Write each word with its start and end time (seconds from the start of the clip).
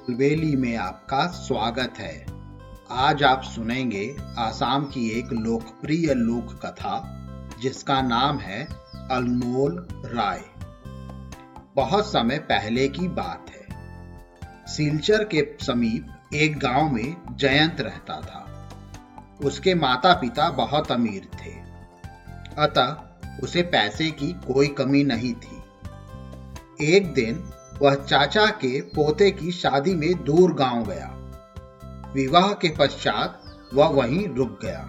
अलबेली 0.00 0.56
में 0.56 0.76
आपका 0.76 1.26
स्वागत 1.26 1.94
है। 1.98 2.26
आज 2.90 3.22
आप 3.22 3.42
सुनेंगे 3.42 4.16
आसाम 4.38 4.84
की 4.84 5.18
एक 5.18 5.32
लोकप्रिय 5.32 6.14
लोक 6.14 6.66
कथा 6.66 7.20
जिसका 7.62 8.02
नाम 8.02 8.38
है 8.38 8.64
अनमोल 9.10 9.88
राय। 9.92 10.44
बहुत 11.76 12.06
समय 12.06 12.38
पहले 12.38 12.88
की 12.88 13.08
बात 13.08 13.46
है। 13.50 13.66
सिलचर 14.66 15.24
के 15.24 15.56
समीप 15.60 16.34
एक 16.34 16.58
गाँव 16.58 16.92
में 16.92 17.16
जयंत 17.32 17.80
रहता 17.80 18.20
था। 18.20 18.70
उसके 19.44 19.74
माता 19.74 20.14
पिता 20.14 20.50
बहुत 20.50 20.92
अमीर 20.92 21.28
थे। 21.34 21.52
अतः 22.58 22.96
उसे 23.42 23.62
पैसे 23.62 24.10
की 24.10 24.32
कोई 24.32 24.68
कमी 24.68 25.04
नहीं 25.04 25.34
थी। 25.34 25.62
एक 26.86 27.14
दिन 27.14 27.50
वह 27.82 27.94
चाचा 27.94 28.46
के 28.46 28.80
पोते 28.80 29.30
की 29.30 29.50
शादी 29.50 29.94
में 29.94 30.24
दूर 30.24 30.52
गाँव 30.52 30.84
गया। 30.84 31.16
विवाह 32.14 32.52
के 32.52 32.76
पश्चात 32.76 33.42
वह 33.74 33.86
वहीं 33.86 34.28
रुक 34.28 34.58
गया। 34.62 34.80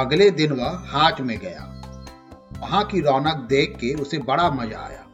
अगले 0.00 0.30
दिन 0.30 0.52
वह 0.52 0.82
हाट 0.86 1.20
में 1.20 1.38
गया। 1.38 1.74
वहाँ 2.60 2.84
की 2.84 3.00
रौनक 3.00 3.36
देख 3.36 3.76
के 3.76 3.94
उसे 3.94 4.18
बड़ा 4.18 4.50
मज़ा 4.50 4.78
आया। 4.78 5.04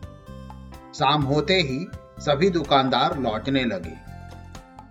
शाम 0.94 1.22
होते 1.22 1.54
ही 1.54 1.86
सभी 2.18 2.50
दुकानदार 2.50 3.18
लौटने 3.18 3.64
लगे। 3.64 4.04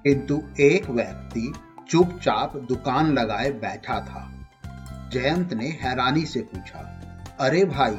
किंतु 0.03 0.43
एक 0.59 0.89
व्यक्ति 0.89 1.53
चुपचाप 1.89 2.57
दुकान 2.57 3.13
लगाए 3.13 3.51
बैठा 3.51 3.99
था। 3.99 4.29
जयंत 5.11 5.53
ने 5.53 5.67
हैरानी 5.67 6.25
से 6.25 6.39
पूछा, 6.41 7.01
अरे 7.39 7.65
भाई, 7.65 7.95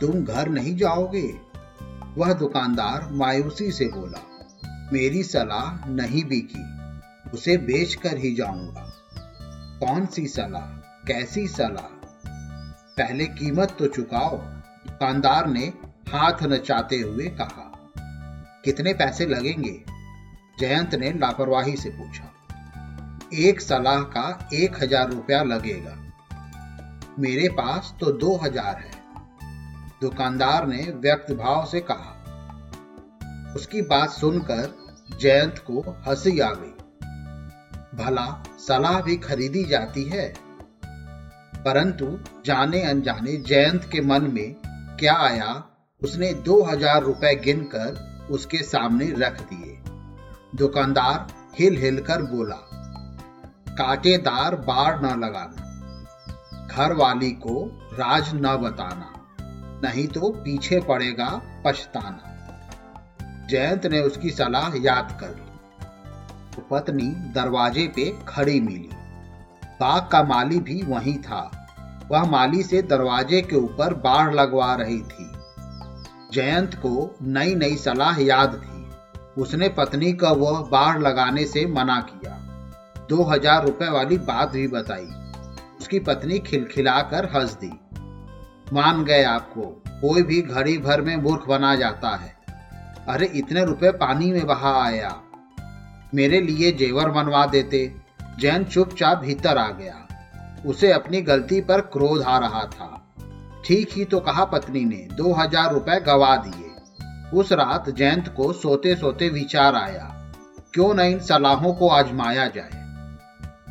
तुम 0.00 0.24
घर 0.24 0.48
नहीं 0.48 0.76
जाओगे? 0.76 1.51
वह 2.18 2.32
दुकानदार 2.32 3.08
मायूसी 3.12 3.70
से 3.72 3.84
बोला, 3.84 4.20
मेरी 4.92 5.22
सलाह 5.22 5.88
नहीं 5.88 6.24
बिकी, 6.24 6.64
उसे 7.30 7.56
बेच 7.56 7.94
कर 7.94 8.16
ही 8.16 8.34
जाऊँगा। 8.34 8.88
कौन 9.80 10.06
सी 10.06 10.26
सलाह? 10.26 10.66
कैसी 11.06 11.46
सलाह? 11.48 11.88
पहले 12.96 13.26
कीमत 13.26 13.76
तो 13.78 13.86
चुकाओ, 13.86 14.36
दुकानदार 14.36 15.46
ने 15.46 15.72
हाथ 16.08 16.42
नचाते 16.42 16.98
हुए 17.00 17.28
कहा। 17.40 17.68
कितने 18.64 18.94
पैसे 18.94 19.26
लगेंगे? 19.26 19.82
जयंत 20.60 20.94
ने 20.94 21.12
लापरवाही 21.12 21.76
से 21.76 21.90
पूछा। 21.90 22.28
एक 23.34 23.60
सलाह 23.60 24.00
का 24.00 24.48
एक 24.54 24.82
हज़ार 24.82 25.10
रुपया 25.10 25.42
लगेगा। 25.42 25.96
मेरे 27.18 27.48
पास 27.48 27.94
तो 28.00 28.12
दो 28.12 28.36
हज़ार 28.36 28.76
है। 28.76 29.01
दुकानदार 30.02 30.66
ने 30.66 30.82
व्यक्त 30.96 31.32
भाव 31.32 31.66
से 31.66 31.80
कहा। 31.80 32.18
उसकी 33.56 33.82
बात 33.82 34.10
सुनकर 34.10 34.74
जयंत 35.20 35.58
को 35.58 35.80
हँसी 36.06 36.38
आ 36.40 36.50
गई। 36.52 36.74
भला 37.96 38.42
सलाह 38.58 39.00
भी 39.00 39.16
खरीदी 39.16 39.64
जाती 39.64 40.04
है। 40.04 40.34
परंतु 41.56 42.18
जाने 42.46 42.82
अनजाने 42.82 43.36
जयंत 43.36 43.88
के 43.92 44.00
मन 44.00 44.22
में 44.22 44.54
क्या 45.00 45.14
आया, 45.14 45.64
उसने 46.02 46.32
दो 46.34 46.62
हज़ार 46.62 47.02
रुपए 47.02 47.34
गिनकर 47.34 48.28
उसके 48.30 48.58
सामने 48.58 49.06
रख 49.18 49.40
दिए। 49.40 49.78
दुकानदार 50.54 51.26
हिल 51.58 51.76
हिल 51.76 52.00
कर 52.00 52.22
बोला, 52.22 52.60
कांटेदार 53.78 54.56
बाढ़ 54.56 55.02
न 55.02 55.18
लगाना 55.20 56.66
घर 56.66 56.92
वाली 56.92 57.30
को 57.30 57.66
राज 57.92 58.30
न 58.34 58.56
बताना। 58.56 59.21
नहीं 59.84 60.06
तो 60.08 60.28
पीछे 60.30 60.80
पड़ेगा 60.80 61.28
पछताना। 61.64 62.28
जयंत 63.50 63.86
ने 63.86 64.00
उसकी 64.00 64.30
सलाह 64.30 64.72
याद 64.76 65.16
कर 65.20 65.28
ली। 65.28 65.50
तो 66.56 66.62
पत्नी 66.70 67.08
दरवाजे 67.34 67.86
पे 67.88 68.18
खड़ी 68.28 68.60
मिली। 68.60 68.90
बाग 69.80 70.08
का 70.12 70.22
माली 70.22 70.60
भी 70.60 70.82
वहीं 70.82 71.18
था। 71.18 71.40
वह 72.10 72.24
माली 72.24 72.62
से 72.62 72.82
दरवाजे 72.82 73.40
के 73.42 73.56
ऊपर 73.56 73.94
बाढ़ 73.94 74.34
लगवा 74.34 74.74
रही 74.74 75.00
थी। 75.02 75.30
जयंत 76.32 76.74
को 76.74 77.16
नई 77.22 77.54
नई 77.54 77.76
सलाह 77.76 78.20
याद 78.20 78.54
थी। 78.54 79.40
उसने 79.42 79.68
पत्नी 79.68 80.12
का 80.12 80.30
वह 80.30 80.60
बाढ़ 80.60 80.98
लगाने 80.98 81.44
से 81.44 81.66
मना 81.66 82.00
किया। 82.00 82.38
दो 83.08 83.22
हज़ार 83.22 83.64
रुपए 83.64 83.88
वाली 83.88 84.18
बात 84.18 84.52
भी 84.52 84.66
बताई। 84.68 85.08
उसकी 85.80 85.98
पत्नी 85.98 86.38
खिलखिलाकर 86.38 87.24
हंस 87.24 87.54
दी। 87.54 87.72
मान 88.72 89.04
गए 89.04 89.22
आपको, 89.24 89.62
कोई 90.00 90.22
भी 90.22 90.40
घड़ी 90.42 90.76
भर 90.78 91.00
में 91.00 91.16
मूर्ख 91.16 91.46
बना 91.48 91.74
जाता 91.74 92.14
है। 92.16 92.34
अरे, 93.08 93.26
इतने 93.26 93.64
रुपए 93.64 93.90
पानी 93.90 94.30
में 94.32 94.46
बहा 94.46 94.72
आया 94.84 95.20
मेरे 96.14 96.40
लिए 96.40 96.70
जेवर 96.72 97.08
बनवा 97.08 97.44
देते। 97.46 97.80
जैन 98.40 98.64
चुपचाप 98.64 99.18
भीतर 99.18 99.58
आ 99.58 99.68
गया। 99.70 99.94
उसे 100.66 100.92
अपनी 100.92 101.20
गलती 101.22 101.60
पर 101.60 101.80
क्रोध 101.92 102.22
आ 102.22 102.38
रहा 102.38 102.64
था। 102.64 102.98
ठीक 103.64 103.90
ही 103.92 104.04
तो 104.04 104.20
कहा 104.20 104.44
पत्नी 104.44 104.84
ने, 104.84 105.08
दो 105.16 105.32
हज़ार 105.32 105.72
रुपए 105.72 106.00
गवा 106.00 106.36
दिए। 106.36 106.70
उस 107.32 107.52
रात 107.52 107.90
जयंत 107.90 108.28
को 108.28 108.52
सोते 108.52 108.94
सोते 108.96 109.28
विचार 109.28 109.74
आया, 109.74 110.08
क्यों 110.74 110.94
न 110.94 111.00
इन 111.00 111.18
सलाहों 111.18 111.72
को 111.74 111.88
आजमाया 111.88 112.46
जाए। 112.48 112.80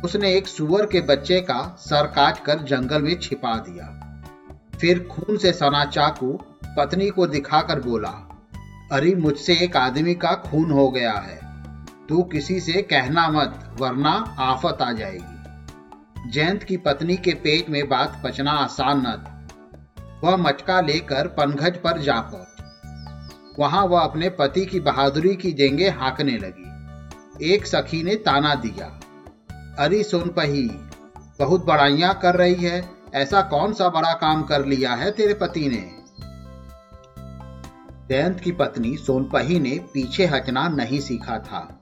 उसने 0.04 0.34
एक 0.34 0.46
सुअर 0.46 0.86
के 0.86 1.00
बच्चे 1.00 1.40
का 1.40 1.60
सर 1.80 2.06
काट 2.06 2.44
कर 2.44 2.62
जंगल 2.64 3.02
में 3.02 3.18
छिपा 3.20 3.54
दिया। 3.58 4.01
फिर 4.82 5.08
खून 5.10 5.36
से 5.36 5.52
सना 5.52 5.84
चाकू 5.84 6.38
पत्नी 6.64 7.10
को 7.10 7.26
दिखाकर 7.26 7.80
बोला, 7.80 8.42
अरे, 8.92 9.14
मुझसे 9.14 9.54
एक 9.54 9.76
आदमी 9.76 10.14
का 10.14 10.34
खून 10.34 10.70
हो 10.70 10.90
गया 10.90 11.12
है। 11.12 11.40
तू 12.08 12.22
किसी 12.22 12.60
से 12.60 12.72
कहना 12.72 13.28
मत, 13.28 13.76
वरना 13.80 14.36
आफत 14.38 14.82
आ 14.82 14.92
जाएगी। 14.92 15.42
जयंत 16.30 16.62
की 16.62 16.76
पत्नी 16.76 17.16
के 17.16 17.34
पेट 17.34 17.70
में 17.70 17.88
बात 17.88 18.22
पचना 18.24 18.50
आसान 18.50 19.00
न 19.00 19.04
था। 19.04 19.48
वह 20.24 20.36
मटका 20.36 20.80
लेकर 20.80 21.26
पनघट 21.26 21.76
पर 21.76 22.00
जा 22.00 22.20
पहुँच। 22.20 22.64
वहाँ 23.58 23.86
वह 23.86 24.00
अपने 24.00 24.28
पति 24.28 24.66
की 24.66 24.80
बहादुरी 24.80 25.36
की 25.36 25.52
जेंगे 25.52 25.88
हाँकने 25.88 26.38
लगी। 26.38 26.68
एक 27.54 27.66
सखी 27.66 28.02
ने 28.02 28.14
ताना 28.14 28.54
दिया, 28.54 29.00
अरे, 29.78 30.02
सुन 30.02 30.28
पही, 30.28 30.68
बहुत 31.38 31.64
बड़ाइयाँ 31.64 32.18
कर 32.22 32.36
रही 32.36 32.54
है। 32.54 33.01
ऐसा 33.14 33.42
कौन 33.42 33.72
सा 33.72 33.88
बड़ा 33.88 34.12
काम 34.12 34.42
कर 34.42 34.64
लिया 34.64 34.94
है 34.94 35.10
तेरे 35.10 35.34
पति 35.34 35.68
ने? 35.68 36.02
जयंत 38.08 38.40
की 38.40 38.52
पत्नी 38.52 38.96
सोनपही 38.96 39.60
ने 39.60 39.80
पीछे 39.94 40.26
हटना 40.26 40.68
नहीं 40.68 41.00
सीखा 41.00 41.38
था। 41.38 41.80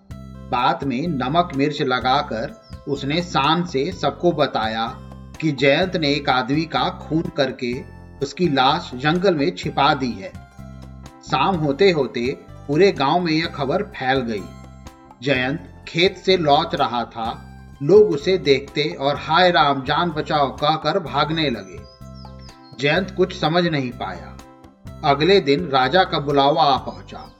बात 0.51 0.85
में 0.85 1.07
नमक 1.09 1.53
मिर्च 1.57 1.83
लगाकर 1.83 2.61
उसने 2.89 3.23
शान 3.23 3.67
से 3.67 3.93
सबको 3.93 4.33
बताया 4.33 4.87
कि 5.41 5.53
जयंत 5.53 5.97
ने 5.97 6.11
एक 6.11 6.29
आदमी 6.29 6.65
का 6.65 6.89
खून 6.89 7.23
करके 7.23 7.85
उसकी 8.23 8.49
लाश 8.49 8.91
जंगल 8.95 9.35
में 9.35 9.57
छिपा 9.57 9.95
दी 9.95 10.13
है। 10.13 10.33
शाम 11.31 11.57
होते 11.57 11.91
होते 11.91 12.39
पूरे 12.69 12.93
गाँव 12.93 13.21
में 13.21 13.33
यह 13.33 13.47
खबर 13.47 13.83
फैल 13.83 14.21
गई। 14.21 14.45
जयंत 15.23 15.85
खेत 15.89 16.17
से 16.17 16.37
लौट 16.37 16.75
रहा 16.75 17.05
था 17.05 17.50
लोग 17.83 18.11
उसे 18.11 18.39
देखते 18.39 18.97
और 19.01 19.17
हाय 19.17 19.51
राम, 19.51 19.85
जान 19.85 20.11
बचाओ 20.11 20.57
कहकर 20.57 20.99
भागने 20.99 21.51
लगे। 21.51 21.81
जयंत 22.81 23.15
कुछ 23.17 23.41
समझ 23.41 23.67
नहीं 23.67 23.91
पाया। 23.91 24.37
अगले 25.05 25.41
दिन 25.41 25.69
राजा 25.69 26.05
का 26.05 26.19
बुलावा 26.19 26.63
आ 26.63 26.77
पहुँचा। 26.77 27.33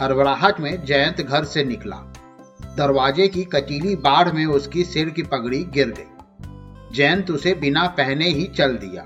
हरबड़ाहट 0.00 0.60
में 0.60 0.84
जयंत 0.84 1.20
घर 1.20 1.44
से 1.44 1.64
निकला। 1.64 1.96
दरवाजे 2.76 3.28
की 3.28 3.44
कटीली 3.44 3.96
बाढ़ 3.96 4.32
में 4.32 4.46
उसकी 4.46 4.84
सिर 4.84 5.10
की 5.10 5.22
पगड़ी 5.22 5.64
गिर 5.64 5.88
गई। 5.88 6.10
जयंत 6.96 7.30
उसे 7.30 7.54
बिना 7.54 7.86
पहने 7.86 8.28
ही 8.28 8.44
चल 8.44 8.76
दिया। 8.76 9.04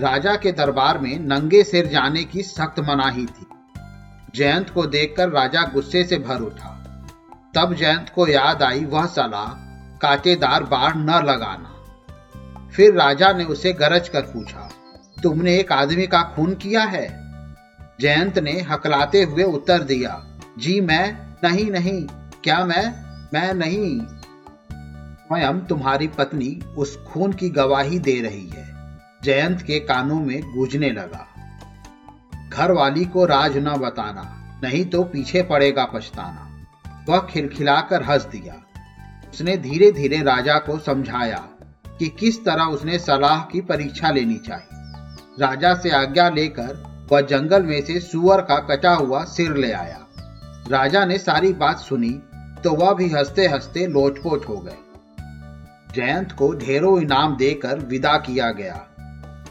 राजा 0.00 0.36
के 0.36 0.52
दरबार 0.52 0.98
में 0.98 1.18
नंगे 1.18 1.64
सिर 1.64 1.86
जाने 1.86 2.24
की 2.24 2.42
सख्त 2.42 2.80
मनाही 2.80 3.26
थी। 3.26 3.46
जयंत 4.34 4.70
को 4.70 4.86
देखकर 4.86 5.28
राजा 5.28 5.62
गुस्से 5.62 6.04
से 6.04 6.18
भर 6.18 6.40
उठा। 6.40 6.73
तब 7.56 7.74
जयंत 7.74 8.10
को 8.14 8.26
याद 8.28 8.62
आई 8.62 8.84
वह 8.84 9.06
सलाह, 9.06 9.48
कांटेदार 9.98 10.64
बाढ़ 10.64 10.96
न 10.96 11.22
लगाना। 11.24 11.70
फिर 12.70 12.94
राजा 12.94 13.32
ने 13.32 13.44
उसे 13.44 13.72
गरज 13.72 14.08
कर 14.08 14.22
पूछा, 14.22 14.68
तुमने 15.22 15.56
एक 15.58 15.72
आदमी 15.72 16.06
का 16.06 16.22
खून 16.36 16.54
किया 16.54 16.82
है? 16.84 17.06
जयंत 18.00 18.38
ने 18.38 18.60
हकलाते 18.60 19.22
हुए 19.22 19.42
उत्तर 19.42 19.82
दिया, 19.82 20.22
जी 20.58 20.80
मैं, 20.80 21.16
नहीं 21.44 21.70
नहीं, 21.70 22.00
क्या 22.44 22.64
मैं 22.64 22.84
मैं 23.34 23.52
नहीं। 23.54 24.00
स्वयं 25.28 25.60
तुम्हारी 25.60 26.08
पत्नी 26.08 26.48
उस 26.76 26.96
खून 27.04 27.32
की 27.32 27.48
गवाही 27.50 27.98
दे 27.98 28.20
रही 28.20 28.48
है। 28.48 28.66
जयंत 29.22 29.62
के 29.62 29.78
कानों 29.80 30.20
में 30.20 30.40
गूंजने 30.54 30.90
लगा 30.90 31.26
घर 32.48 32.72
वाली 32.72 33.04
को 33.04 33.24
राज 33.24 33.56
न 33.58 33.76
बताना, 33.76 34.24
नहीं 34.64 34.84
तो 34.84 35.02
पीछे 35.04 35.42
पड़ेगा 35.42 35.84
पछताना। 35.84 36.50
वह 37.08 37.18
खिलखिलाकर 37.30 38.02
हंस 38.02 38.24
दिया। 38.24 38.54
उसने 39.30 39.56
धीरे 39.56 39.90
धीरे 39.92 40.22
राजा 40.22 40.58
को 40.58 40.78
समझाया 40.78 41.48
कि 41.98 42.08
किस 42.08 42.44
तरह 42.44 42.64
उसने 42.64 42.98
सलाह 42.98 43.40
की 43.40 43.60
परीक्षा 43.60 44.10
लेनी 44.10 44.36
चाहिए। 44.36 44.80
राजा 45.40 45.74
से 45.74 45.90
आज्ञा 45.90 46.28
लेकर 46.28 46.82
वह 47.12 47.20
जंगल 47.20 47.62
में 47.62 47.82
से 47.82 48.00
सुअर 48.00 48.40
का 48.40 48.58
कटा 48.58 48.94
हुआ 48.94 49.24
सिर 49.24 49.56
ले 49.56 49.72
आया। 49.72 50.00
राजा 50.70 51.04
ने 51.04 51.18
सारी 51.18 51.52
बात 51.52 51.78
सुनी 51.78 52.22
तो 52.64 52.74
वह 52.74 52.94
भी 52.94 53.08
हँसते 53.08 53.46
हँसते 53.46 53.86
लोटपोट 53.86 54.48
हो 54.48 54.56
गए। 54.56 54.76
जयंत 55.94 56.32
को 56.32 56.52
ढेरों 56.52 57.00
इनाम 57.00 57.36
देकर 57.36 57.78
विदा 57.78 58.16
किया 58.16 58.50
गया। 58.50 58.86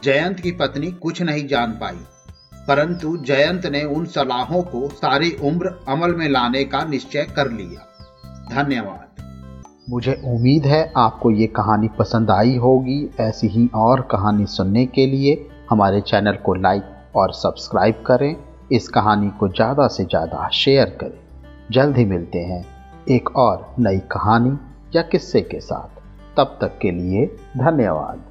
जयंत 0.04 0.40
की 0.40 0.52
पत्नी 0.52 0.92
कुछ 0.92 1.22
नहीं 1.22 1.48
जान 1.48 1.72
पाई। 1.72 2.00
परंतु 2.68 3.16
जयंत 3.18 3.66
ने 3.66 3.84
उन 3.86 4.06
सलाहों 4.06 4.62
को 4.64 4.88
सारी 4.90 5.32
उम्र 5.44 5.70
अमल 5.88 6.14
में 6.16 6.28
लाने 6.30 6.64
का 6.64 6.84
निश्चय 6.84 7.28
कर 7.36 7.52
लिया। 7.52 7.88
धन्यवाद। 8.54 9.22
मुझे 9.90 10.14
उम्मीद 10.26 10.66
है 10.66 10.82
आपको 10.98 11.32
ये 11.32 11.48
कहानी 11.48 11.88
पसंद 12.00 12.32
आई 12.32 12.56
होगी। 12.58 12.98
ऐसी 13.20 13.48
ही 13.48 13.70
और 13.76 14.02
कहानी 14.12 14.46
सुनने 14.46 14.86
के 14.86 15.06
लिए 15.06 15.36
हमारे 15.70 16.02
चैनल 16.02 16.36
को 16.36 16.54
लाइक 16.54 17.16
और 17.16 17.34
सब्सक्राइब 17.34 18.04
करें। 18.08 18.36
इस 18.72 18.88
कहानी 18.88 19.30
को 19.30 19.48
ज़्यादा 19.50 19.88
से 19.88 20.04
ज़्यादा 20.06 20.48
शेयर 20.54 20.98
करें। 21.02 21.20
जल्द 21.72 21.98
ही 21.98 22.06
मिलते 22.06 22.40
हैं 22.40 22.66
एक 23.10 23.38
और 23.38 23.74
नई 23.80 24.00
कहानी 24.12 24.58
या 24.96 25.02
किस्से 25.02 25.42
के 25.42 25.60
साथ। 25.60 26.02
तब 26.38 26.58
तक 26.62 26.78
के 26.82 26.92
लिए 26.92 27.26
धन्यवाद। 27.58 28.24